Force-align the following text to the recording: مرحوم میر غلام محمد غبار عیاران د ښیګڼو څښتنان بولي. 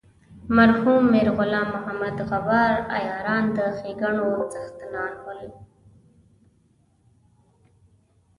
مرحوم 0.55 1.03
میر 1.11 1.27
غلام 1.37 1.67
محمد 1.75 2.17
غبار 2.29 2.73
عیاران 2.97 3.43
د 3.55 3.57
ښیګڼو 3.77 4.31
څښتنان 4.51 5.13
بولي. 5.23 5.51